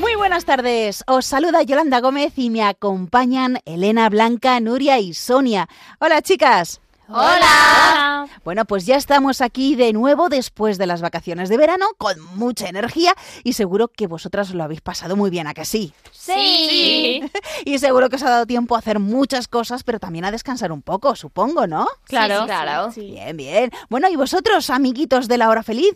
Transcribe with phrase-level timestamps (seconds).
[0.00, 1.04] Muy buenas tardes.
[1.06, 5.68] Os saluda Yolanda Gómez y me acompañan Elena, Blanca, Nuria y Sonia.
[5.98, 6.80] Hola, chicas.
[7.06, 8.26] Hola.
[8.42, 12.68] Bueno, pues ya estamos aquí de nuevo después de las vacaciones de verano con mucha
[12.68, 13.14] energía
[13.44, 15.92] y seguro que vosotras lo habéis pasado muy bien, ¿a que sí?
[16.12, 17.22] Sí.
[17.66, 20.72] Y seguro que os ha dado tiempo a hacer muchas cosas, pero también a descansar
[20.72, 21.86] un poco, supongo, ¿no?
[22.04, 22.90] Claro, claro.
[22.96, 23.70] Bien, bien.
[23.90, 25.92] Bueno, y vosotros, amiguitos de la hora feliz,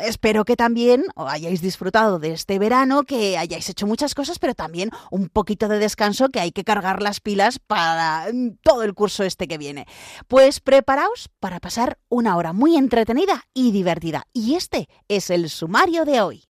[0.00, 4.90] espero que también hayáis disfrutado de este verano, que hayáis hecho muchas cosas, pero también
[5.10, 9.24] un poquito de descanso, que hay que cargar las pilas para mm, todo el curso
[9.24, 9.86] este que viene.
[10.26, 14.24] Pues preparaos para pasar una hora muy entretenida y divertida.
[14.32, 16.44] Y este es el sumario de hoy.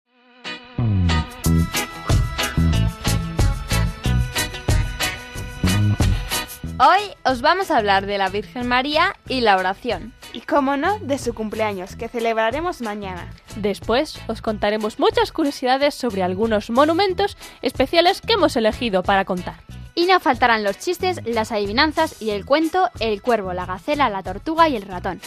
[6.80, 10.14] Hoy os vamos a hablar de la Virgen María y la oración.
[10.38, 13.28] Y como no, de su cumpleaños, que celebraremos mañana.
[13.56, 19.56] Después os contaremos muchas curiosidades sobre algunos monumentos especiales que hemos elegido para contar.
[19.96, 24.22] Y no faltarán los chistes, las adivinanzas y el cuento El cuervo, la gacela, la
[24.22, 25.20] tortuga y el ratón.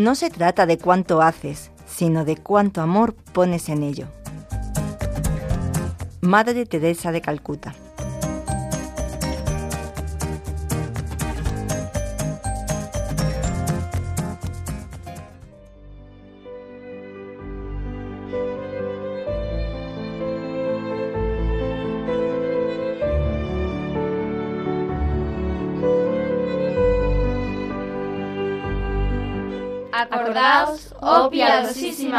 [0.00, 4.06] No se trata de cuánto haces, sino de cuánto amor pones en ello.
[6.22, 7.74] Madre Teresa de Calcuta.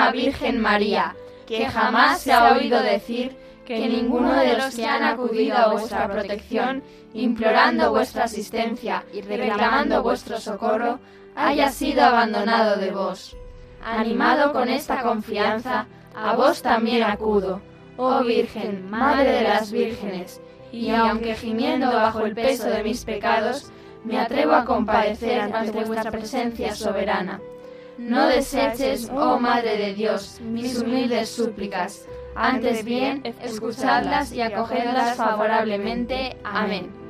[0.10, 3.36] Virgen María, que jamás se ha oído decir
[3.66, 6.82] que ninguno de los que han acudido a vuestra protección,
[7.14, 11.00] implorando vuestra asistencia y reclamando vuestro socorro,
[11.36, 13.36] haya sido abandonado de vos.
[13.84, 17.62] Animado con esta confianza, a vos también acudo,
[17.98, 20.42] oh Virgen, Madre de las Vírgenes,
[20.72, 23.72] y aunque gimiendo bajo el peso de mis pecados,
[24.04, 27.40] me atrevo a compadecer ante vuestra presencia soberana.
[27.98, 36.38] No deseches, oh Madre de Dios, mis humildes súplicas, antes bien, escuchadlas y acogedlas favorablemente.
[36.44, 37.01] Amén.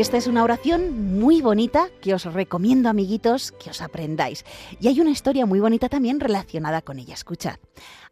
[0.00, 4.46] Esta es una oración muy bonita que os recomiendo, amiguitos, que os aprendáis.
[4.80, 7.12] Y hay una historia muy bonita también relacionada con ella.
[7.12, 7.56] Escuchad.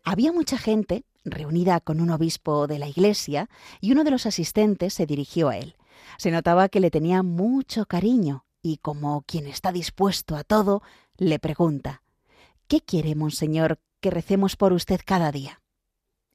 [0.05, 3.49] Había mucha gente reunida con un obispo de la iglesia
[3.81, 5.77] y uno de los asistentes se dirigió a él.
[6.19, 10.83] Se notaba que le tenía mucho cariño y como quien está dispuesto a todo,
[11.17, 12.03] le pregunta,
[12.67, 15.63] ¿Qué quiere, monseñor, que recemos por usted cada día?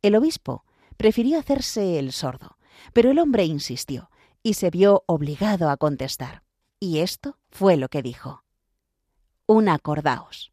[0.01, 0.65] El obispo
[0.97, 2.57] prefirió hacerse el sordo,
[2.91, 4.09] pero el hombre insistió
[4.43, 6.43] y se vio obligado a contestar.
[6.79, 8.43] Y esto fue lo que dijo.
[9.47, 10.51] Un acordaos.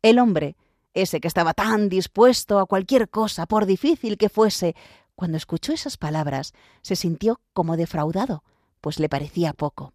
[0.00, 0.56] El hombre,
[0.94, 4.74] ese que estaba tan dispuesto a cualquier cosa, por difícil que fuese,
[5.14, 8.42] cuando escuchó esas palabras, se sintió como defraudado,
[8.80, 9.92] pues le parecía poco.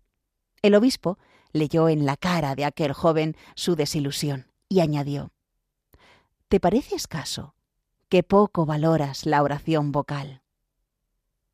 [0.61, 1.17] El obispo
[1.51, 5.31] leyó en la cara de aquel joven su desilusión y añadió
[6.47, 7.55] ¿Te parece escaso
[8.09, 10.41] que poco valoras la oración vocal?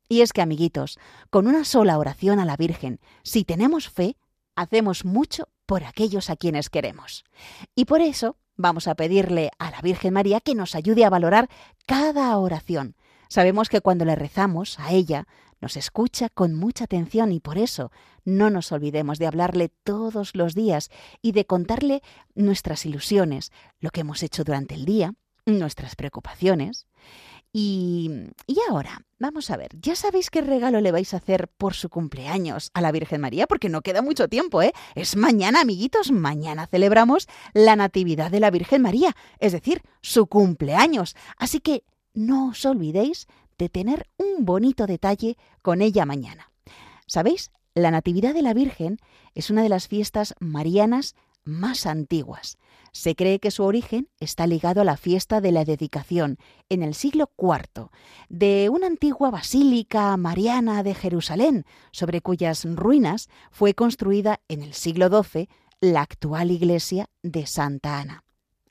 [0.08, 0.98] Y es que, amiguitos,
[1.30, 4.16] con una sola oración a la Virgen, si tenemos fe,
[4.54, 7.24] hacemos mucho por aquellos a quienes queremos.
[7.74, 11.48] Y por eso vamos a pedirle a la Virgen María que nos ayude a valorar
[11.86, 12.96] cada oración.
[13.28, 15.26] Sabemos que cuando le rezamos a ella,
[15.60, 17.90] nos escucha con mucha atención y por eso
[18.24, 20.90] no nos olvidemos de hablarle todos los días
[21.22, 22.02] y de contarle
[22.34, 25.14] nuestras ilusiones, lo que hemos hecho durante el día,
[25.46, 26.86] nuestras preocupaciones.
[27.56, 28.10] Y,
[28.48, 31.88] y ahora, vamos a ver, ¿ya sabéis qué regalo le vais a hacer por su
[31.88, 33.46] cumpleaños a la Virgen María?
[33.46, 34.72] Porque no queda mucho tiempo, ¿eh?
[34.96, 41.14] Es mañana, amiguitos, mañana celebramos la Natividad de la Virgen María, es decir, su cumpleaños.
[41.36, 46.50] Así que no os olvidéis de tener un bonito detalle con ella mañana.
[47.06, 47.52] ¿Sabéis?
[47.76, 48.98] La Natividad de la Virgen
[49.32, 51.14] es una de las fiestas marianas
[51.44, 52.58] más antiguas.
[52.92, 56.38] Se cree que su origen está ligado a la fiesta de la dedicación
[56.68, 57.90] en el siglo IV
[58.28, 65.08] de una antigua basílica mariana de Jerusalén, sobre cuyas ruinas fue construida en el siglo
[65.08, 65.48] XII
[65.80, 68.24] la actual iglesia de Santa Ana.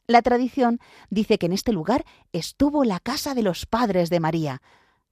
[0.07, 0.79] La tradición
[1.09, 4.61] dice que en este lugar estuvo la casa de los padres de María.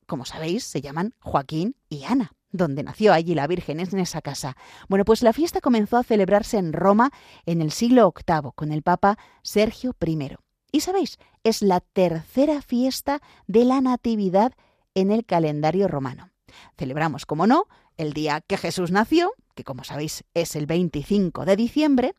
[0.06, 4.22] Como sabéis, se llaman Joaquín y Ana donde nació allí la Virgen, es en esa
[4.22, 4.56] casa.
[4.88, 7.12] Bueno, pues la fiesta comenzó a celebrarse en Roma
[7.46, 10.36] en el siglo VIII con el Papa Sergio I.
[10.72, 14.54] Y sabéis, es la tercera fiesta de la Natividad
[14.96, 16.30] en el calendario romano.
[16.78, 17.66] Celebramos, como no,
[17.98, 22.16] el día que Jesús nació, que como sabéis es el 25 de diciembre.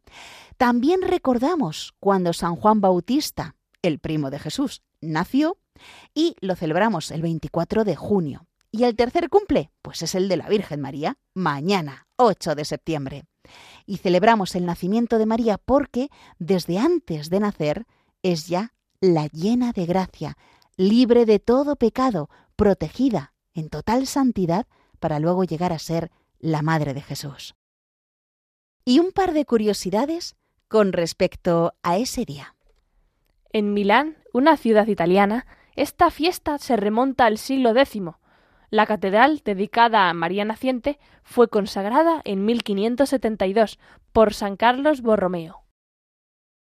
[0.56, 5.58] También recordamos cuando San Juan Bautista, el primo de Jesús, nació
[6.14, 8.46] y lo celebramos el 24 de junio.
[8.74, 13.24] Y el tercer cumple, pues es el de la Virgen María, mañana, 8 de septiembre.
[13.84, 16.08] Y celebramos el nacimiento de María porque
[16.38, 17.86] desde antes de nacer
[18.22, 20.38] es ya la llena de gracia,
[20.78, 24.66] libre de todo pecado, protegida en total santidad
[25.00, 27.54] para luego llegar a ser la Madre de Jesús.
[28.86, 30.34] Y un par de curiosidades
[30.68, 32.56] con respecto a ese día.
[33.50, 35.46] En Milán, una ciudad italiana,
[35.76, 38.00] esta fiesta se remonta al siglo X,
[38.72, 43.78] la catedral, dedicada a María Naciente, fue consagrada en 1572
[44.12, 45.62] por San Carlos Borromeo.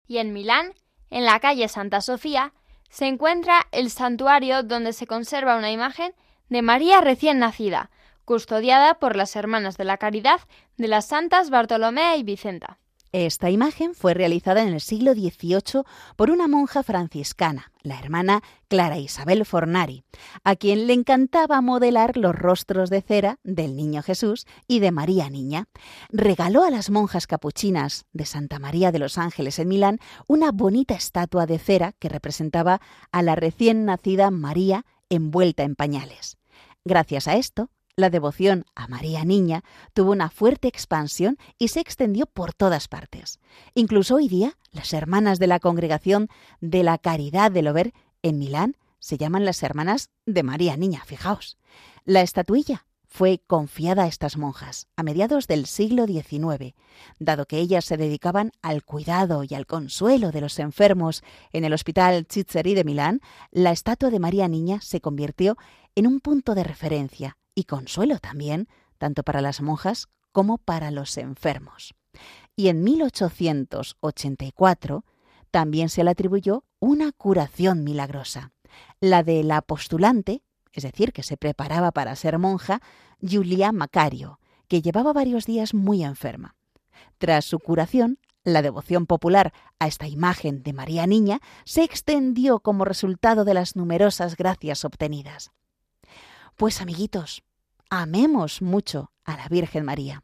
[0.05, 0.75] Y en Milán,
[1.09, 2.53] en la calle Santa Sofía,
[2.87, 6.13] se encuentra el santuario donde se conserva una imagen
[6.49, 7.89] de María recién nacida,
[8.25, 10.41] custodiada por las Hermanas de la Caridad
[10.77, 12.77] de las Santas Bartolomea y Vicenta.
[13.25, 15.81] Esta imagen fue realizada en el siglo XVIII
[16.15, 20.03] por una monja franciscana, la hermana Clara Isabel Fornari,
[20.43, 25.31] a quien le encantaba modelar los rostros de cera del Niño Jesús y de María
[25.31, 25.65] Niña.
[26.09, 29.97] Regaló a las monjas capuchinas de Santa María de los Ángeles en Milán
[30.27, 32.81] una bonita estatua de cera que representaba
[33.11, 36.37] a la recién nacida María envuelta en pañales.
[36.85, 39.63] Gracias a esto, la devoción a María Niña
[39.93, 43.39] tuvo una fuerte expansión y se extendió por todas partes.
[43.73, 46.29] Incluso hoy día, las hermanas de la Congregación
[46.61, 51.57] de la Caridad del Over en Milán se llaman las hermanas de María Niña, fijaos.
[52.05, 52.85] La estatuilla
[53.17, 56.75] fue confiada a estas monjas a mediados del siglo XIX,
[57.17, 61.73] dado que ellas se dedicaban al cuidado y al consuelo de los enfermos en el
[61.73, 65.57] Hospital Chizzeri de Milán, la estatua de María Niña se convirtió
[65.95, 68.67] en un punto de referencia y consuelo también,
[68.99, 71.95] tanto para las monjas como para los enfermos.
[72.55, 75.05] Y en 1884
[75.49, 78.51] también se le atribuyó una curación milagrosa,
[78.99, 80.43] la de la postulante,
[80.77, 82.81] es decir, que se preparaba para ser monja,
[83.19, 86.55] Julia Macario, que llevaba varios días muy enferma.
[87.17, 92.85] Tras su curación, la devoción popular a esta imagen de María Niña se extendió como
[92.85, 95.49] resultado de las numerosas gracias obtenidas.
[96.55, 97.41] Pues amiguitos,
[97.89, 100.23] amemos mucho a la Virgen María.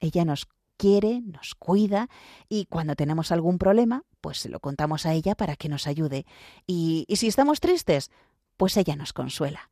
[0.00, 2.10] Ella nos quiere, nos cuida
[2.50, 6.26] y cuando tenemos algún problema, pues se lo contamos a ella para que nos ayude.
[6.66, 8.10] Y, y si estamos tristes,
[8.58, 9.70] pues ella nos consuela.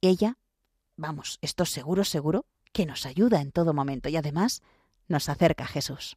[0.00, 0.38] Ella,
[0.96, 4.62] vamos, esto seguro, seguro, que nos ayuda en todo momento y además
[5.08, 6.16] nos acerca a Jesús.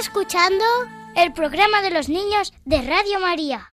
[0.00, 0.64] Escuchando
[1.16, 3.72] el programa de los niños de Radio María.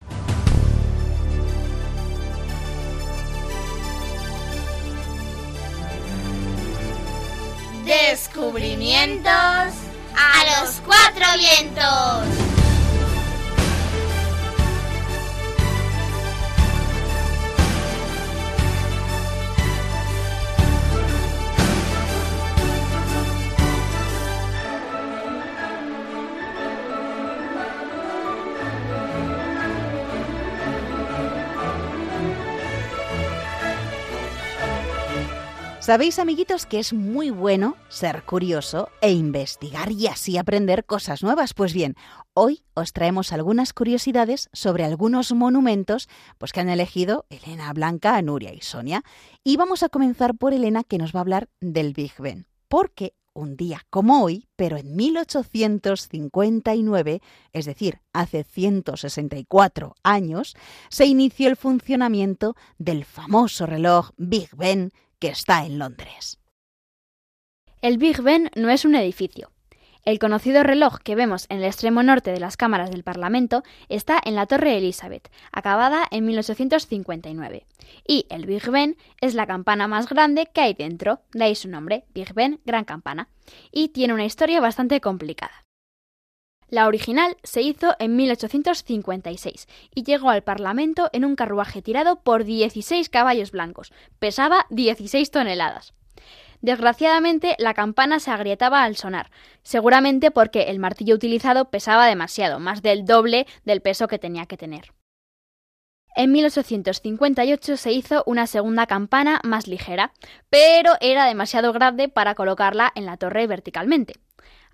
[7.85, 12.68] Descubrimientos a los cuatro vientos.
[35.89, 41.55] Sabéis, amiguitos, que es muy bueno ser curioso e investigar y así aprender cosas nuevas.
[41.55, 41.95] Pues bien,
[42.35, 48.53] hoy os traemos algunas curiosidades sobre algunos monumentos pues, que han elegido Elena, Blanca, Nuria
[48.53, 49.03] y Sonia.
[49.43, 52.47] Y vamos a comenzar por Elena, que nos va a hablar del Big Ben.
[52.69, 57.23] Porque un día como hoy, pero en 1859,
[57.55, 60.55] es decir, hace 164 años,
[60.91, 66.39] se inició el funcionamiento del famoso reloj Big Ben que está en Londres.
[67.81, 69.53] El Big Ben no es un edificio.
[70.05, 74.19] El conocido reloj que vemos en el extremo norte de las cámaras del Parlamento está
[74.25, 77.67] en la Torre Elizabeth, acabada en 1859.
[78.07, 81.69] Y el Big Ben es la campana más grande que hay dentro, de ahí su
[81.69, 83.29] nombre, Big Ben, Gran Campana,
[83.71, 85.68] y tiene una historia bastante complicada.
[86.71, 92.45] La original se hizo en 1856 y llegó al Parlamento en un carruaje tirado por
[92.45, 93.93] 16 caballos blancos.
[94.19, 95.95] Pesaba 16 toneladas.
[96.61, 99.31] Desgraciadamente, la campana se agrietaba al sonar,
[99.63, 104.57] seguramente porque el martillo utilizado pesaba demasiado, más del doble del peso que tenía que
[104.57, 104.93] tener.
[106.17, 110.13] En 1858 se hizo una segunda campana más ligera,
[110.51, 114.15] pero era demasiado grande para colocarla en la torre verticalmente.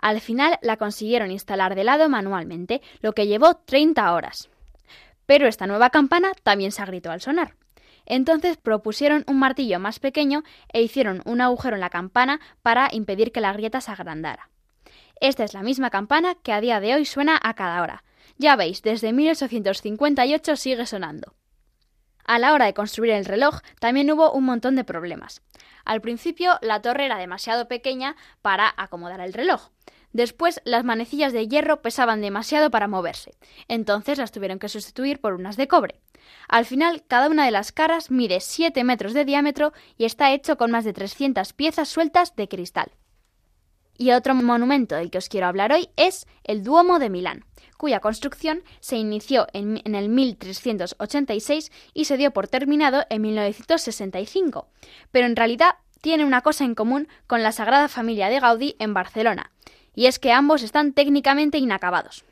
[0.05, 4.51] Al final la consiguieron instalar de lado manualmente, lo que llevó 30 horas.
[5.25, 7.55] Pero esta nueva campana también se agritó al sonar.
[8.05, 13.33] Entonces propusieron un martillo más pequeño e hicieron un agujero en la campana para impedir
[13.33, 14.51] que la grieta se agrandara.
[15.23, 18.05] Esta es la misma campana que a día de hoy suena a cada hora.
[18.37, 21.33] Ya veis, desde 1858 sigue sonando.
[22.27, 25.41] A la hora de construir el reloj también hubo un montón de problemas.
[25.87, 29.71] Al principio la torre era demasiado pequeña para acomodar el reloj.
[30.15, 33.35] Después las manecillas de hierro pesaban demasiado para moverse,
[33.67, 36.01] entonces las tuvieron que sustituir por unas de cobre.
[36.49, 40.57] Al final, cada una de las caras mide 7 metros de diámetro y está hecho
[40.57, 42.93] con más de 300 piezas sueltas de cristal.
[43.99, 47.45] Y otro monumento del que os quiero hablar hoy es el Duomo de Milán,
[47.77, 54.69] cuya construcción se inició en, en, el 1386 y se dio por terminado en 1965,
[55.11, 58.95] pero en realidad tiene una cosa en común con la Sagrada Familia de Gaudí en
[58.95, 59.51] Barcelona,
[59.95, 62.25] y es que ambos están técnicamente inacabados.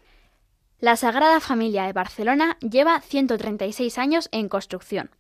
[0.83, 5.11] La Sagrada Familia de Barcelona lleva 136 años en construcción,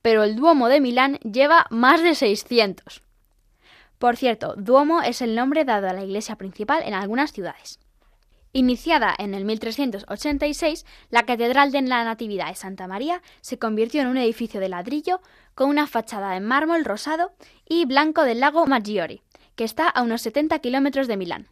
[0.00, 3.02] pero el Duomo de Milán lleva más de 600.
[3.98, 7.80] Por cierto, Duomo es el nombre dado a la iglesia principal en algunas ciudades.
[8.52, 14.08] Iniciada en el 1386, la Catedral de la Natividad de Santa María se convirtió en
[14.08, 15.20] un edificio de ladrillo
[15.54, 17.32] con una fachada en mármol rosado
[17.66, 19.22] y blanco del lago Maggiore,
[19.56, 21.48] que está a unos 70 kilómetros de Milán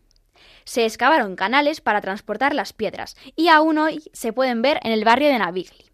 [0.64, 5.04] se excavaron canales para transportar las piedras y aún hoy se pueden ver en el
[5.04, 5.90] barrio de Navigli.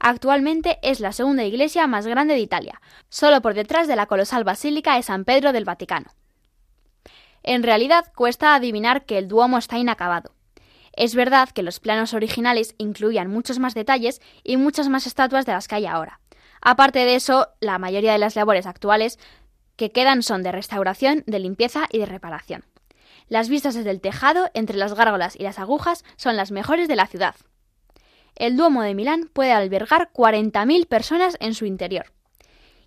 [0.00, 4.44] Actualmente es la segunda iglesia más grande de Italia, solo por detrás de la colosal
[4.44, 6.12] Basílica de San Pedro del Vaticano.
[7.42, 10.34] En realidad cuesta adivinar que el Duomo está inacabado.
[10.92, 15.52] Es verdad que los planos originales incluían muchos más detalles y muchas más estatuas de
[15.52, 16.20] las que hay ahora.
[16.60, 19.18] Aparte de eso, la mayoría de las labores actuales
[19.76, 22.64] que quedan son de restauración, de limpieza y de reparación.
[23.28, 26.96] Las vistas desde el tejado, entre las gárgolas y las agujas, son las mejores de
[26.96, 27.34] la ciudad.
[28.34, 32.12] El Duomo de Milán puede albergar 40.000 personas en su interior.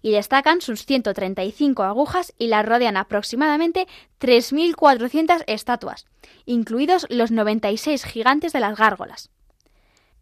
[0.02, 3.88] Y destacan sus 135 agujas y la rodean aproximadamente
[4.20, 6.08] 3.400 estatuas,
[6.46, 9.30] incluidos los 96 gigantes de las gárgolas.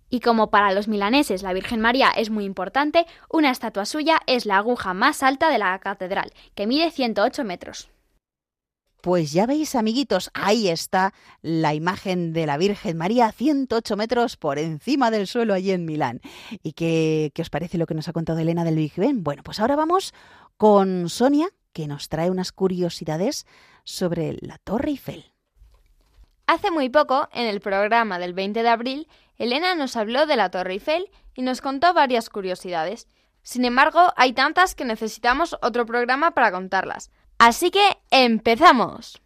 [0.09, 4.45] Y como para los milaneses la Virgen María es muy importante, una estatua suya es
[4.45, 7.89] la aguja más alta de la catedral, que mide 108 metros.
[9.01, 14.59] Pues ya veis, amiguitos, ahí está la imagen de la Virgen María, 108 metros por
[14.59, 16.19] encima del suelo allí en Milán.
[16.63, 19.23] ¿Y qué, qué os parece lo que nos ha contado Elena del Big Ben?
[19.23, 20.13] Bueno, pues ahora vamos
[20.57, 23.45] con Sonia, que nos trae unas curiosidades
[23.85, 25.31] sobre la Torre Eiffel.
[26.45, 30.51] Hace muy poco, en el programa del 20 de abril, Elena nos habló de la
[30.51, 33.07] Torre Eiffel y nos contó varias curiosidades.
[33.43, 37.11] Sin embargo, hay tantas que necesitamos otro programa para contarlas.
[37.39, 39.21] Así que empezamos.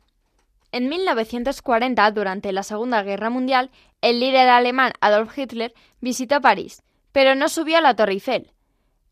[0.72, 7.34] En 1940, durante la Segunda Guerra Mundial, el líder alemán Adolf Hitler visitó París, pero
[7.34, 8.52] no subió a la Torre Eiffel.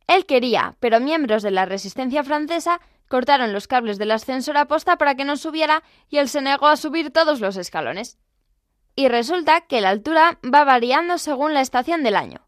[0.05, 4.97] Él quería, pero miembros de la resistencia francesa cortaron los cables del ascensor a posta
[4.97, 8.19] para que no subiera y él se negó a subir todos los escalones.
[8.95, 12.45] Y resulta que la altura va variando según la estación del año.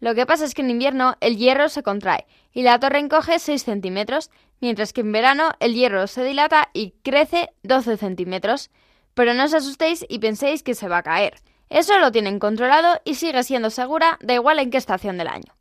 [0.00, 3.38] Lo que pasa es que en invierno el hierro se contrae y la torre encoge
[3.38, 4.30] 6 centímetros,
[4.60, 8.70] mientras que en verano el hierro se dilata y crece 12 centímetros.
[9.14, 11.34] Pero no os asustéis y penséis que se va a caer.
[11.68, 15.54] Eso lo tienen controlado y sigue siendo segura, da igual en qué estación del año.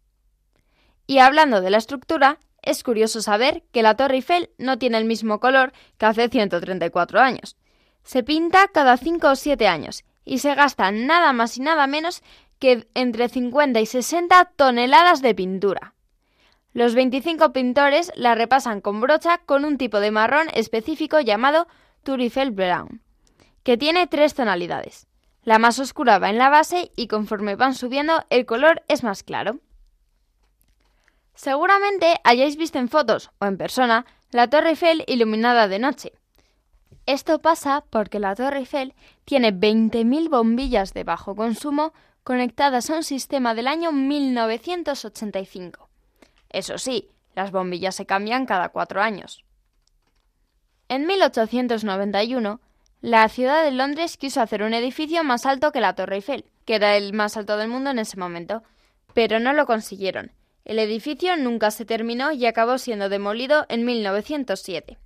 [1.08, 5.06] Y hablando de la estructura, es curioso saber que la Torre Eiffel no tiene el
[5.06, 7.58] mismo color que hace 134 años.
[8.04, 12.22] Se pinta cada 5 o 7 años y se gasta nada más y nada menos
[12.60, 15.94] que entre 50 y 60 toneladas de pintura.
[16.74, 21.68] Los 25 pintores la repasan con brocha con un tipo de marrón específico llamado
[22.04, 23.02] Turifel Brown,
[23.64, 25.08] que tiene tres tonalidades.
[25.44, 29.24] La más oscura va en la base y conforme van subiendo el color es más
[29.24, 29.60] claro.
[31.34, 36.14] Seguramente hayáis visto en fotos o en persona la Torre Eiffel iluminada de noche.
[37.08, 38.94] Esto pasa porque la Torre Eiffel
[39.26, 45.89] tiene 20.000 bombillas de bajo consumo conectadas a un sistema del año 1985.
[46.50, 49.44] Eso sí, las bombillas se cambian cada cuatro años.
[50.88, 52.60] En 1891,
[53.02, 56.76] la ciudad de Londres quiso hacer un edificio más alto que la Torre Eiffel, que
[56.76, 58.64] era el más alto del mundo en ese momento,
[59.14, 60.32] pero no lo consiguieron.
[60.66, 64.98] El edificio nunca se terminó y acabó siendo demolido en 1907.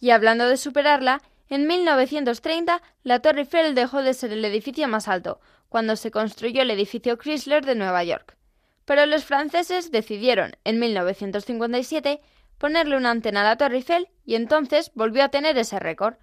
[0.00, 5.08] Y hablando de superarla, en 1930 la Torre Eiffel dejó de ser el edificio más
[5.08, 8.36] alto, cuando se construyó el edificio Chrysler de Nueva York.
[8.84, 12.20] Pero los franceses decidieron, en 1957,
[12.58, 16.14] ponerle una antena a la Torre Eiffel y entonces volvió a tener ese récord.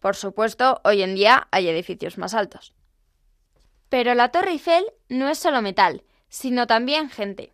[0.00, 2.74] Por supuesto, hoy en día hay edificios más altos.
[3.88, 7.52] Pero la Torre Eiffel no es solo metal, sino también gente.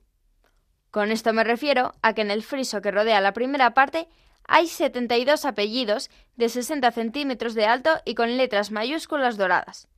[0.90, 4.08] Con esto me refiero a que en el friso que rodea la primera parte
[4.44, 9.88] hay 72 apellidos de 60 centímetros de alto y con letras mayúsculas doradas.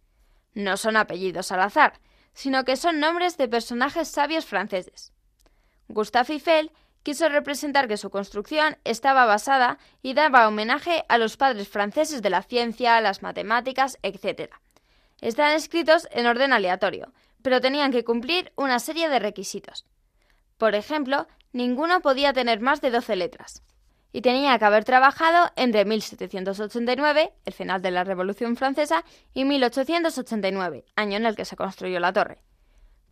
[0.54, 2.00] No son apellidos al azar,
[2.32, 5.12] sino que son nombres de personajes sabios franceses.
[5.88, 11.68] Gustave Eiffel quiso representar que su construcción estaba basada y daba homenaje a los padres
[11.68, 14.52] franceses de la ciencia, las matemáticas, etc.
[15.20, 17.12] Están escritos en orden aleatorio,
[17.42, 19.86] pero tenían que cumplir una serie de requisitos.
[20.58, 23.62] Por ejemplo, ninguno podía tener más de 12 letras
[24.12, 30.84] y tenía que haber trabajado entre 1789, el final de la Revolución Francesa, y 1889,
[30.96, 32.42] año en el que se construyó la torre.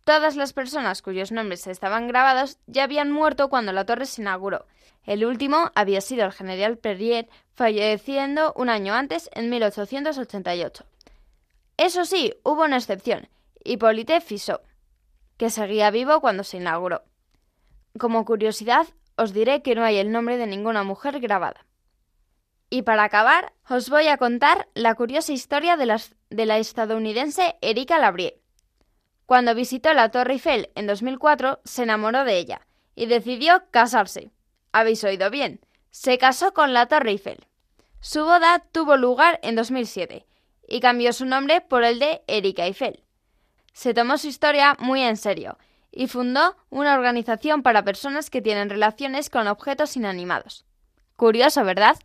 [0.03, 4.65] Todas las personas cuyos nombres estaban grabados ya habían muerto cuando la torre se inauguró.
[5.05, 10.85] El último había sido el general Perrier, falleciendo un año antes, en 1888.
[11.77, 13.29] Eso sí, hubo una excepción,
[13.63, 14.61] Hippolyte Fichot,
[15.37, 17.03] que seguía vivo cuando se inauguró.
[17.97, 18.87] Como curiosidad,
[19.19, 21.65] os diré que no hay el nombre de ninguna mujer grabada.
[22.69, 27.57] Y para acabar, os voy a contar la curiosa historia de la, de la estadounidense
[27.61, 28.39] Erika Labrie.
[29.25, 34.31] Cuando visitó la Torre Eiffel en 2004, se enamoró de ella y decidió casarse.
[34.71, 35.59] Habéis oído bien,
[35.91, 37.45] se casó con la Torre Eiffel.
[37.99, 40.25] Su boda tuvo lugar en 2007
[40.67, 43.03] y cambió su nombre por el de Erika Eiffel.
[43.73, 45.57] Se tomó su historia muy en serio
[45.91, 50.65] y fundó una organización para personas que tienen relaciones con objetos inanimados.
[51.15, 51.97] Curioso, ¿verdad?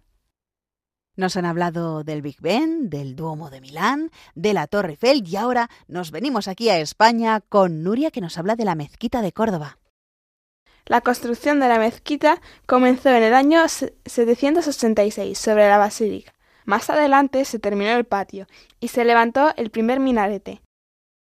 [1.16, 5.36] Nos han hablado del Big Ben, del Duomo de Milán, de la Torre Eiffel y
[5.36, 9.30] ahora nos venimos aquí a España con Nuria que nos habla de la mezquita de
[9.30, 9.78] Córdoba.
[10.86, 16.34] La construcción de la mezquita comenzó en el año 786 sobre la basílica.
[16.64, 18.46] Más adelante se terminó el patio
[18.80, 20.63] y se levantó el primer minarete.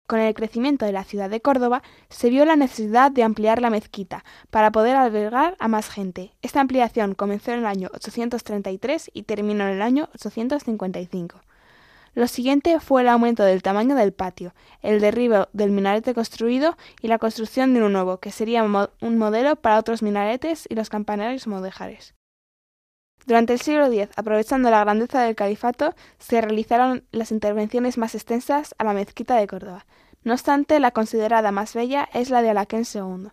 [0.09, 3.69] Con el crecimiento de la ciudad de Córdoba, se vio la necesidad de ampliar la
[3.69, 6.33] mezquita para poder albergar a más gente.
[6.41, 11.43] Esta ampliación comenzó en el año 833 y terminó en el año 855.
[12.15, 17.09] Lo siguiente fue el aumento del tamaño del patio, el derribo del minarete construido y
[17.09, 21.47] la construcción de uno nuevo, que sería un modelo para otros minaretes y los campanarios
[21.47, 22.15] mudéjares.
[23.29, 28.75] Durante el siglo X, aprovechando la grandeza del califato, se realizaron las intervenciones más extensas
[28.79, 29.85] a la mezquita de Córdoba.
[30.25, 33.29] No obstante, la considerada más bella es la de Alaquén II.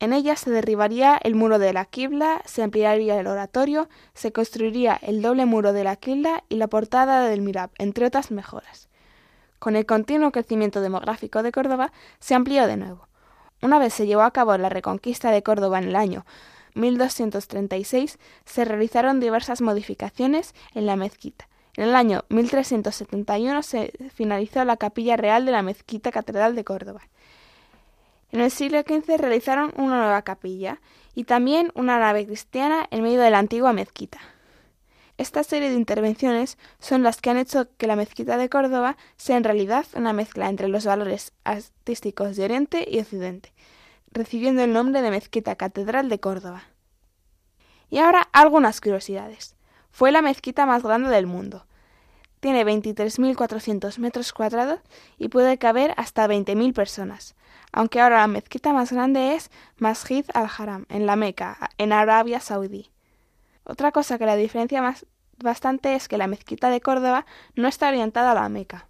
[0.00, 4.98] En ella se derribaría el muro de la quibla, se ampliaría el oratorio, se construiría
[5.02, 8.88] el doble muro de la quibla y la portada del mirab, entre otras mejoras.
[9.58, 13.08] Con el continuo crecimiento demográfico de Córdoba, se amplió de nuevo.
[13.60, 16.24] Una vez se llevó a cabo la reconquista de Córdoba en el año
[16.74, 21.48] 1236 se realizaron diversas modificaciones en la mezquita.
[21.76, 27.02] En el año 1371 se finalizó la capilla real de la mezquita catedral de Córdoba.
[28.30, 30.80] En el siglo XV realizaron una nueva capilla
[31.14, 34.18] y también una nave cristiana en medio de la antigua mezquita.
[35.16, 39.36] Esta serie de intervenciones son las que han hecho que la mezquita de Córdoba sea
[39.36, 43.52] en realidad una mezcla entre los valores artísticos de Oriente y Occidente,
[44.14, 46.62] recibiendo el nombre de Mezquita Catedral de Córdoba.
[47.90, 49.56] Y ahora algunas curiosidades.
[49.90, 51.66] Fue la mezquita más grande del mundo.
[52.40, 54.80] Tiene 23.400 metros cuadrados
[55.18, 57.36] y puede caber hasta 20.000 personas,
[57.72, 62.90] aunque ahora la mezquita más grande es Masjid al-Haram, en la Meca, en Arabia Saudí.
[63.64, 65.06] Otra cosa que la diferencia más
[65.38, 67.24] bastante es que la mezquita de Córdoba
[67.54, 68.88] no está orientada a la Meca.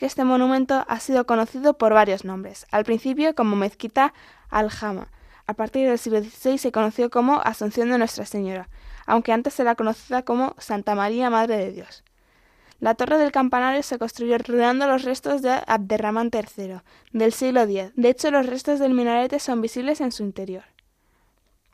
[0.00, 4.14] Este monumento ha sido conocido por varios nombres, al principio como Mezquita
[4.48, 5.08] al-Jama,
[5.50, 8.68] a partir del siglo XVI se conoció como Asunción de Nuestra Señora,
[9.04, 12.04] aunque antes era conocida como Santa María Madre de Dios.
[12.78, 16.76] La torre del campanario se construyó rodeando los restos de Abderramán III,
[17.12, 17.90] del siglo X.
[17.96, 20.62] De hecho, los restos del minarete son visibles en su interior.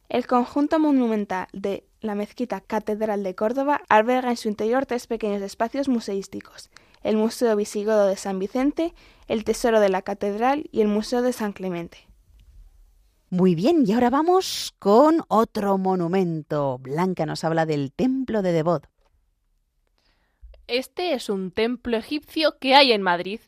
[0.08, 5.42] El conjunto monumental de la mezquita Catedral de Córdoba alberga en su interior tres pequeños
[5.42, 6.70] espacios museísticos,
[7.06, 8.92] el Museo Visigodo de San Vicente,
[9.28, 12.08] el Tesoro de la Catedral y el Museo de San Clemente.
[13.30, 16.78] Muy bien, y ahora vamos con otro monumento.
[16.78, 18.88] Blanca nos habla del Templo de Devot.
[20.66, 23.40] Este es un templo egipcio que hay en Madrid.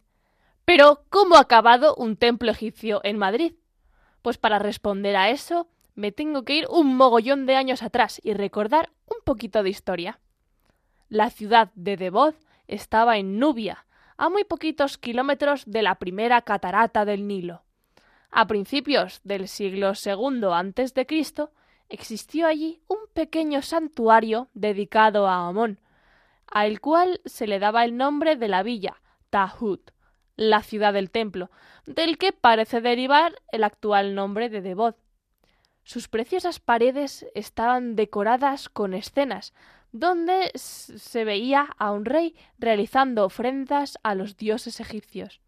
[0.64, 3.54] Pero, ¿cómo ha acabado un templo egipcio en Madrid?
[4.22, 5.66] Pues para responder a eso,
[5.96, 10.20] me tengo que ir un mogollón de años atrás y recordar un poquito de historia.
[11.08, 12.36] La ciudad de Devot
[12.68, 17.62] estaba en Nubia, a muy poquitos kilómetros de la primera catarata del Nilo.
[18.30, 21.50] A principios del siglo II Cristo
[21.88, 25.80] existió allí un pequeño santuario dedicado a Amón,
[26.46, 29.00] al cual se le daba el nombre de la villa
[29.30, 29.90] Tahut,
[30.36, 31.50] la ciudad del templo,
[31.86, 34.96] del que parece derivar el actual nombre de Devot.
[35.84, 39.54] Sus preciosas paredes estaban decoradas con escenas,
[39.92, 45.40] donde se veía a un rey realizando ofrendas a los dioses egipcios.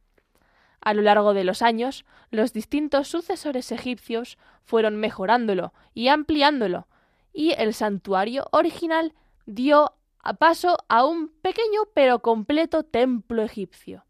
[0.80, 6.86] A lo largo de los años, los distintos sucesores egipcios fueron mejorándolo y ampliándolo,
[7.32, 9.12] y el santuario original
[9.46, 9.94] dio
[10.38, 14.04] paso a un pequeño pero completo templo egipcio.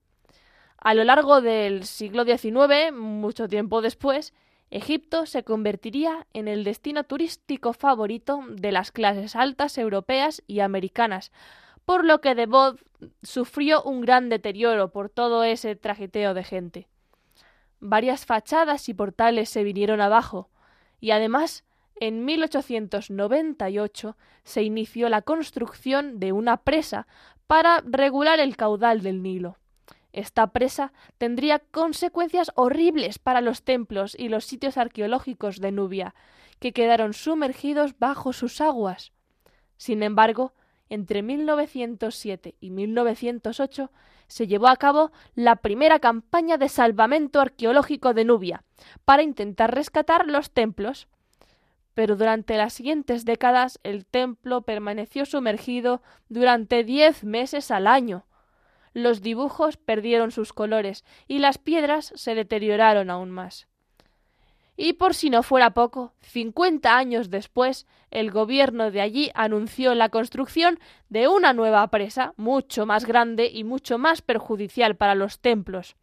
[0.78, 4.32] A lo largo del siglo XIX, mucho tiempo después,
[4.70, 11.32] Egipto se convertiría en el destino turístico favorito de las clases altas europeas y americanas,
[11.84, 12.80] por lo que Devot
[13.22, 16.88] sufrió un gran deterioro por todo ese trajeteo de gente.
[17.80, 20.50] Varias fachadas y portales se vinieron abajo,
[21.00, 21.64] y además
[21.96, 27.08] en 1898 se inició la construcción de una presa
[27.48, 29.56] para regular el caudal del Nilo.
[30.12, 36.14] Esta presa tendría consecuencias horribles para los templos y los sitios arqueológicos de Nubia,
[36.58, 39.12] que quedaron sumergidos bajo sus aguas.
[39.76, 40.52] Sin embargo,
[40.90, 43.90] entre 1907 y 1908
[44.26, 48.64] se llevó a cabo la primera campaña de salvamento arqueológico de Nubia
[49.04, 51.08] para intentar rescatar los templos.
[51.94, 58.26] Pero durante las siguientes décadas el templo permaneció sumergido durante diez meses al año,
[58.92, 63.66] los dibujos perdieron sus colores y las piedras se deterioraron aún más.
[64.76, 70.08] Y por si no fuera poco, cincuenta años después, el gobierno de allí anunció la
[70.08, 70.78] construcción
[71.10, 75.96] de una nueva presa, mucho más grande y mucho más perjudicial para los templos.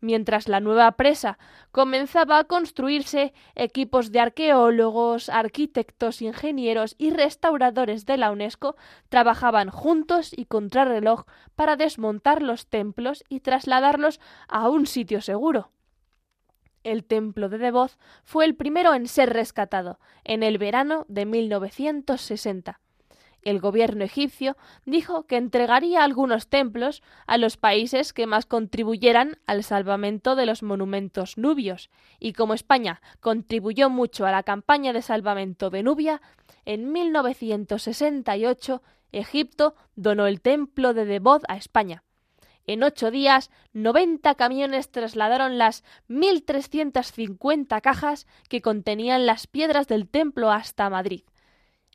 [0.00, 1.38] Mientras la nueva presa
[1.72, 8.76] comenzaba a construirse, equipos de arqueólogos, arquitectos, ingenieros y restauradores de la UNESCO
[9.08, 11.24] trabajaban juntos y contrarreloj
[11.56, 15.72] para desmontar los templos y trasladarlos a un sitio seguro.
[16.84, 22.80] El templo de Devot fue el primero en ser rescatado, en el verano de 1960
[23.48, 29.64] el gobierno egipcio dijo que entregaría algunos templos a los países que más contribuyeran al
[29.64, 31.88] salvamento de los monumentos nubios,
[32.20, 36.20] y como España contribuyó mucho a la campaña de salvamento de Nubia,
[36.66, 38.82] en 1968
[39.12, 42.04] Egipto donó el templo de Devot a España.
[42.66, 50.50] En ocho días, 90 camiones trasladaron las 1.350 cajas que contenían las piedras del templo
[50.50, 51.22] hasta Madrid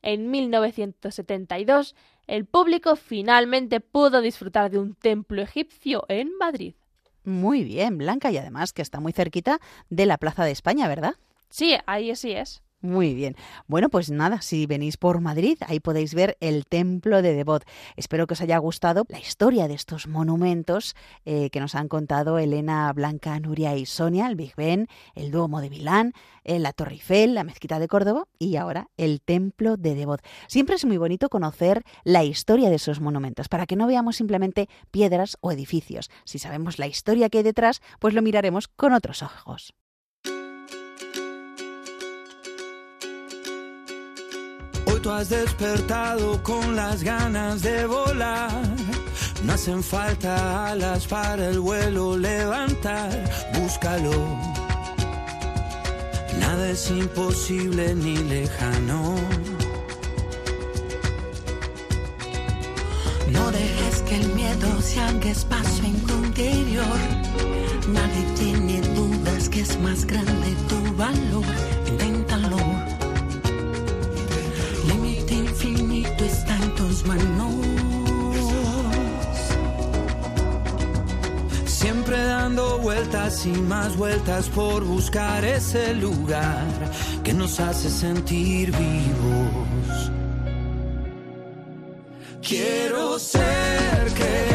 [0.03, 1.95] en 1972,
[2.27, 6.75] el público finalmente pudo disfrutar de un templo egipcio en Madrid.
[7.23, 11.15] Muy bien, Blanca, y además que está muy cerquita de la Plaza de España, ¿verdad?
[11.49, 12.61] Sí, ahí sí es.
[12.83, 13.37] Muy bien.
[13.65, 17.63] Bueno, pues nada, si venís por Madrid, ahí podéis ver el templo de Devot.
[17.95, 20.93] Espero que os haya gustado la historia de estos monumentos
[21.23, 25.61] eh, que nos han contado Elena, Blanca, Nuria y Sonia, el Big Ben, el Duomo
[25.61, 26.11] de Milán,
[26.43, 30.19] eh, la Torre Eiffel, la Mezquita de Córdoba y ahora el templo de Devot.
[30.47, 34.67] Siempre es muy bonito conocer la historia de esos monumentos para que no veamos simplemente
[34.91, 36.11] piedras o edificios.
[36.25, 39.73] Si sabemos la historia que hay detrás, pues lo miraremos con otros ojos.
[45.13, 48.51] Has despertado con las ganas de volar.
[49.43, 53.11] No hacen falta alas para el vuelo levantar.
[53.53, 54.11] Búscalo.
[56.39, 59.15] Nada es imposible ni lejano.
[63.31, 66.99] No dejes que el miedo se haga espacio en tu interior.
[67.87, 71.45] Nadie tiene dudas que es más grande tu valor.
[77.05, 77.53] Manos.
[81.65, 86.65] Siempre dando vueltas y más vueltas por buscar ese lugar
[87.23, 90.11] que nos hace sentir vivos.
[92.41, 94.52] Quiero ser, creer,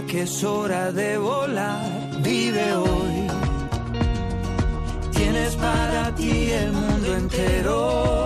[0.00, 1.84] que es hora de volar.
[2.22, 3.28] Vive hoy.
[5.12, 8.22] Tienes para ti el mundo entero.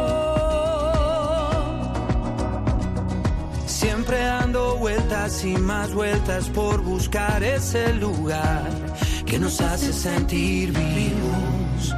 [3.66, 8.70] Siempre dando vueltas y más vueltas por buscar ese lugar
[9.26, 11.94] que nos hace sentir vivos.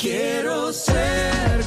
[0.00, 1.64] Quiero ser,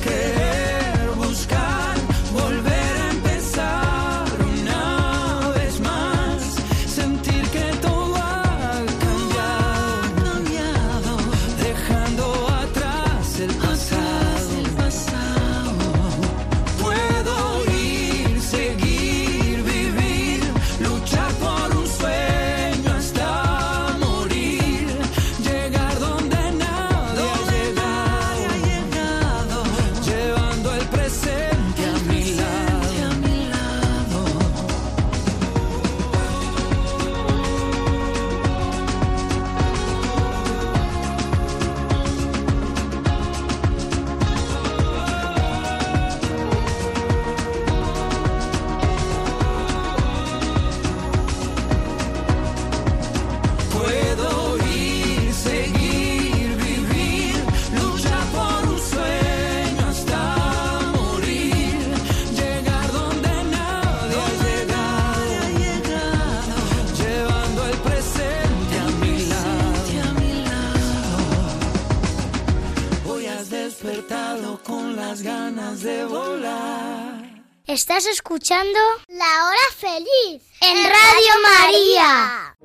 [77.94, 82.56] Estás escuchando La Hora Feliz en Radio María.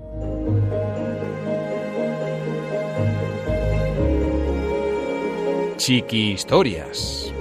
[5.78, 7.32] Chiqui Historias.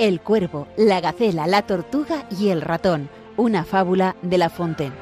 [0.00, 3.08] El cuervo, la gacela, la tortuga y el ratón.
[3.38, 4.94] Una fábula de La Fontaine.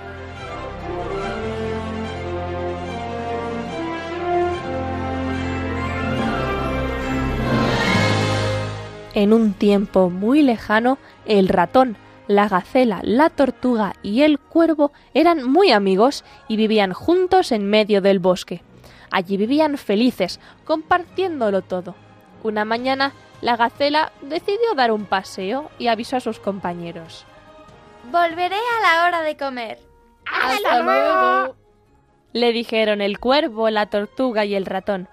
[9.14, 15.48] En un tiempo muy lejano, el ratón, la gacela, la tortuga y el cuervo eran
[15.48, 18.62] muy amigos y vivían juntos en medio del bosque.
[19.12, 21.94] Allí vivían felices, compartiéndolo todo.
[22.42, 27.26] Una mañana, La gacela decidió dar un paseo y avisó a sus compañeros.
[28.10, 29.78] Volveré a la hora de comer.
[30.30, 31.56] ¡Hasta luego!
[32.32, 35.08] Le dijeron el cuervo, la tortuga y el ratón.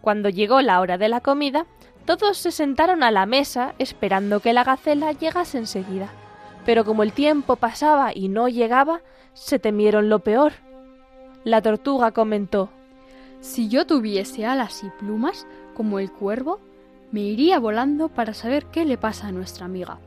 [0.00, 1.66] Cuando llegó la hora de la comida,
[2.04, 6.08] todos se sentaron a la mesa esperando que la gacela llegase enseguida.
[6.64, 9.00] Pero como el tiempo pasaba y no llegaba,
[9.34, 10.52] se temieron lo peor.
[11.44, 12.70] La tortuga comentó
[13.40, 16.60] Si yo tuviese alas y plumas, como el cuervo,
[17.12, 19.98] me iría volando para saber qué le pasa a nuestra amiga.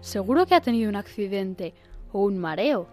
[0.00, 1.74] Seguro que ha tenido un accidente
[2.12, 2.88] o un mareo.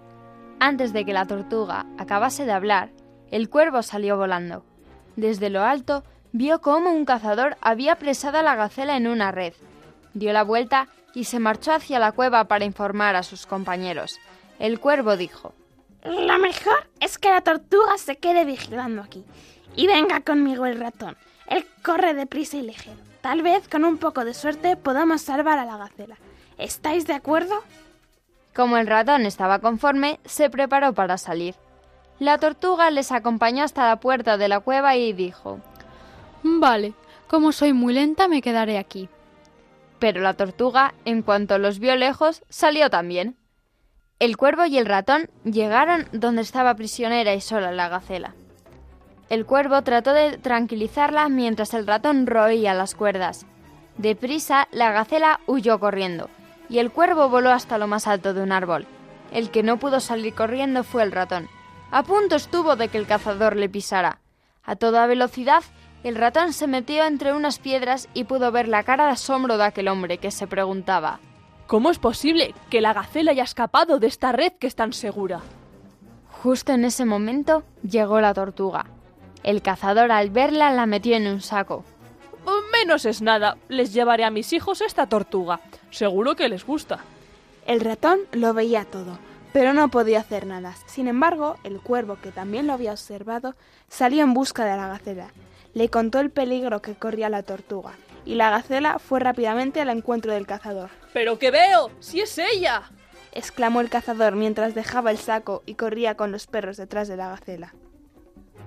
[0.59, 2.89] Antes de que la tortuga acabase de hablar,
[3.31, 4.65] el cuervo salió volando.
[5.15, 9.53] Desde lo alto vio cómo un cazador había presado a la gacela en una red.
[10.13, 14.19] Dio la vuelta y se marchó hacia la cueva para informar a sus compañeros.
[14.59, 15.53] El cuervo dijo
[16.03, 19.23] Lo mejor es que la tortuga se quede vigilando aquí.
[19.75, 21.15] Y venga conmigo el ratón.
[21.47, 22.97] Él corre deprisa y ligero.
[23.21, 26.17] Tal vez con un poco de suerte podamos salvar a la gacela.
[26.57, 27.55] ¿Estáis de acuerdo?
[28.55, 31.55] Como el ratón estaba conforme, se preparó para salir.
[32.19, 35.59] La tortuga les acompañó hasta la puerta de la cueva y dijo
[36.41, 36.93] Vale,
[37.27, 39.09] como soy muy lenta me quedaré aquí.
[39.99, 43.35] Pero la tortuga, en cuanto los vio lejos, salió también.
[44.19, 48.33] El cuervo y el ratón llegaron donde estaba prisionera y sola la gacela.
[49.29, 53.45] El cuervo trató de tranquilizarla mientras el ratón roía las cuerdas.
[53.97, 56.29] Deprisa, la gacela huyó corriendo,
[56.69, 58.85] y el cuervo voló hasta lo más alto de un árbol.
[59.31, 61.49] El que no pudo salir corriendo fue el ratón.
[61.91, 64.19] A punto estuvo de que el cazador le pisara.
[64.63, 65.63] A toda velocidad,
[66.03, 69.65] el ratón se metió entre unas piedras y pudo ver la cara de asombro de
[69.65, 71.19] aquel hombre que se preguntaba
[71.67, 75.41] ¿Cómo es posible que la gacela haya escapado de esta red que es tan segura?
[76.41, 78.85] Justo en ese momento llegó la tortuga.
[79.43, 81.83] El cazador al verla la metió en un saco.
[82.71, 85.59] Menos es nada, les llevaré a mis hijos esta tortuga.
[85.89, 86.99] Seguro que les gusta.
[87.65, 89.17] El ratón lo veía todo,
[89.51, 90.75] pero no podía hacer nada.
[90.85, 93.55] Sin embargo, el cuervo, que también lo había observado,
[93.89, 95.31] salió en busca de la gacela.
[95.73, 97.93] Le contó el peligro que corría la tortuga,
[98.25, 100.91] y la gacela fue rápidamente al encuentro del cazador.
[101.13, 101.91] ¡Pero qué veo!
[101.99, 102.83] ¡Si es ella!
[103.33, 107.29] exclamó el cazador mientras dejaba el saco y corría con los perros detrás de la
[107.29, 107.73] gacela.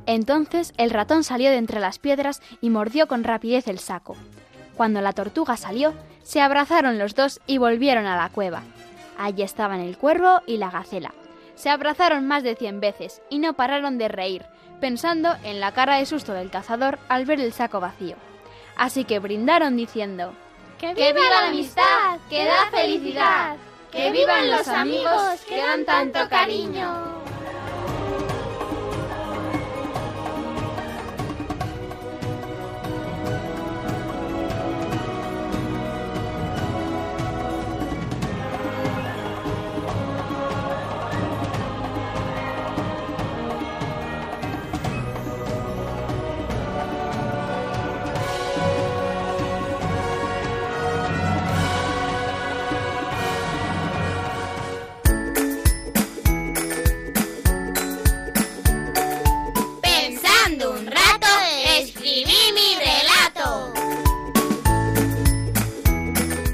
[0.07, 4.17] Entonces el ratón salió de entre las piedras y mordió con rapidez el saco.
[4.77, 8.63] Cuando la tortuga salió, se abrazaron los dos y volvieron a la cueva.
[9.19, 11.13] Allí estaban el cuervo y la gacela.
[11.55, 14.47] Se abrazaron más de cien veces y no pararon de reír,
[14.81, 18.17] pensando en la cara de susto del cazador al ver el saco vacío.
[18.77, 20.33] Así que brindaron diciendo
[20.79, 23.57] ¡Que viva la amistad, que da felicidad!
[23.93, 26.89] ¡Que vivan los amigos que dan tanto cariño!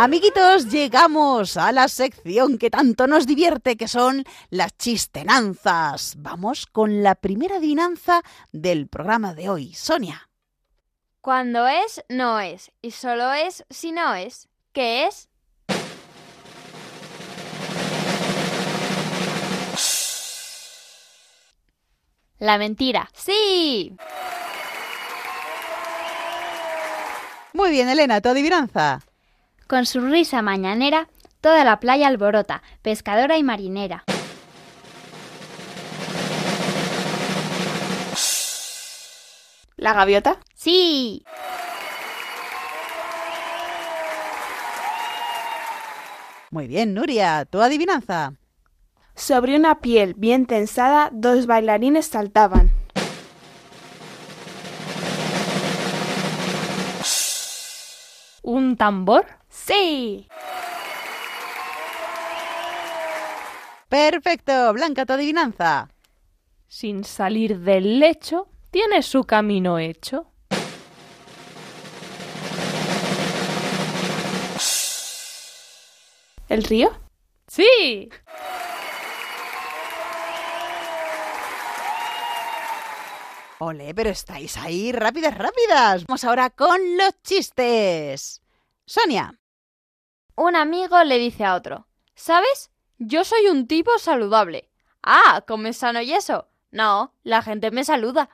[0.00, 6.14] Amiguitos, llegamos a la sección que tanto nos divierte, que son las chistenanzas.
[6.18, 8.22] Vamos con la primera adivinanza
[8.52, 9.74] del programa de hoy.
[9.74, 10.30] Sonia.
[11.20, 12.70] Cuando es, no es.
[12.80, 14.48] Y solo es si no es.
[14.72, 15.28] ¿Qué es?
[22.38, 23.10] La mentira.
[23.14, 23.96] Sí.
[27.52, 29.00] Muy bien, Elena, tu adivinanza.
[29.68, 31.08] Con su risa mañanera,
[31.42, 34.02] toda la playa alborota, pescadora y marinera.
[39.76, 40.38] ¿La gaviota?
[40.54, 41.22] Sí.
[46.50, 48.32] Muy bien, Nuria, tu adivinanza.
[49.14, 52.70] Sobre una piel bien tensada, dos bailarines saltaban.
[58.40, 59.37] ¿Un tambor?
[59.64, 60.26] Sí.
[63.88, 65.88] Perfecto, Blanca, tu adivinanza.
[66.66, 70.30] Sin salir del lecho, tiene su camino hecho.
[76.48, 76.90] ¿El río?
[77.46, 78.08] Sí.
[83.58, 86.06] Ole, pero estáis ahí rápidas, rápidas.
[86.06, 88.40] Vamos ahora con los chistes.
[88.86, 89.37] Sonia.
[90.40, 92.70] Un amigo le dice a otro, ¿sabes?
[92.98, 94.70] Yo soy un tipo saludable.
[95.02, 96.46] Ah, ¿comes sano y eso?
[96.70, 98.30] No, la gente me saluda.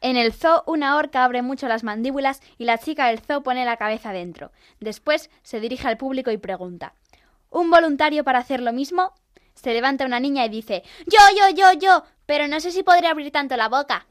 [0.00, 3.64] En el zoo, una orca abre mucho las mandíbulas y la chica del zoo pone
[3.64, 4.52] la cabeza dentro.
[4.78, 6.94] Después se dirige al público y pregunta:
[7.50, 9.14] ¿Un voluntario para hacer lo mismo?
[9.56, 13.08] Se levanta una niña y dice: Yo, yo, yo, yo, pero no sé si podré
[13.08, 14.06] abrir tanto la boca.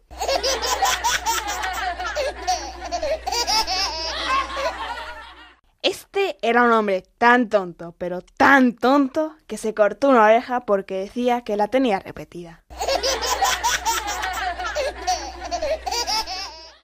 [5.83, 10.95] Este era un hombre tan tonto, pero tan tonto, que se cortó una oreja porque
[10.95, 12.63] decía que la tenía repetida.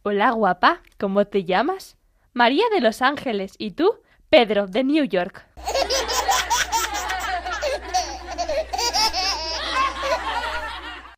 [0.04, 0.82] Hola, guapa.
[1.00, 1.95] ¿Cómo te llamas?
[2.34, 3.54] María de Los Ángeles.
[3.58, 3.89] ¿Y tú?
[4.30, 5.47] Pedro, de New York.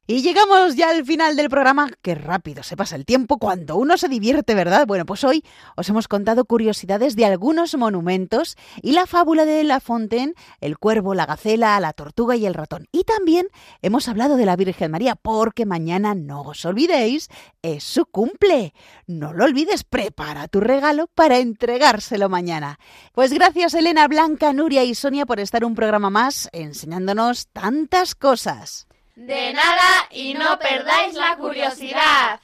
[0.08, 1.90] Y llegamos ya al final del programa.
[2.02, 4.88] Qué rápido se pasa el tiempo cuando uno se divierte, ¿verdad?
[4.88, 5.44] Bueno, pues hoy
[5.78, 11.14] os hemos contado curiosidades de algunos monumentos y la fábula de La Fontaine, el cuervo,
[11.14, 12.88] la gacela, la tortuga y el ratón.
[12.92, 13.48] Y también
[13.84, 17.30] hemos hablado de la Virgen María, porque mañana, no os olvidéis,
[17.62, 18.74] es su cumple.
[19.06, 22.80] No lo olvides, prepara tu regalo para entregárselo mañana.
[23.14, 28.88] Pues gracias Elena, Blanca, Nuria y Sonia por estar un programa más enseñándonos tantas cosas.
[29.22, 32.40] De nada y no perdáis la curiosidad.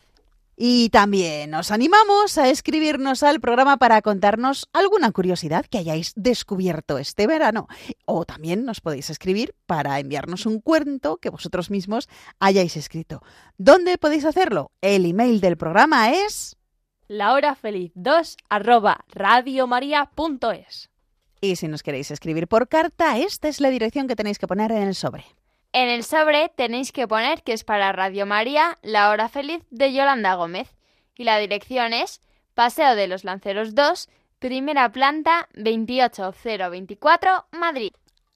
[0.56, 7.00] Y también os animamos a escribirnos al programa para contarnos alguna curiosidad que hayáis descubierto
[7.00, 7.68] este verano.
[8.06, 12.10] O también nos podéis escribir para enviarnos un cuento que vosotros mismos
[12.40, 13.24] hayáis escrito.
[13.58, 14.70] ¿Dónde podéis hacerlo?
[14.82, 16.58] El email del programa es...
[17.08, 20.92] La hora feliz 2 arroba radiomaria.es.
[21.42, 24.72] Y si nos queréis escribir por carta, esta es la dirección que tenéis que poner
[24.72, 25.37] en el sobre.
[25.80, 29.94] En el sobre tenéis que poner que es para Radio María, La Hora Feliz de
[29.94, 30.76] Yolanda Gómez.
[31.16, 32.20] Y la dirección es
[32.56, 34.10] Paseo de los Lanceros 2,
[34.40, 37.92] primera planta 28024, Madrid.